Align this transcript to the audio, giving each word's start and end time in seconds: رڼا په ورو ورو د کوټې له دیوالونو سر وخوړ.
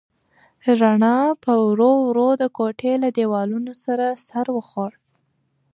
رڼا 0.79 1.17
په 1.43 1.51
ورو 1.65 1.91
ورو 2.07 2.29
د 2.41 2.43
کوټې 2.57 2.93
له 3.03 3.09
دیوالونو 3.17 3.71
سر 4.33 4.45
وخوړ. 4.57 4.91